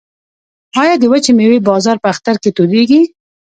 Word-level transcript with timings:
آیا 0.81 0.95
د 0.99 1.03
وچې 1.11 1.31
میوې 1.37 1.59
بازار 1.69 1.97
په 2.03 2.07
اختر 2.13 2.35
کې 2.41 2.49
تودیږي؟ 2.57 3.01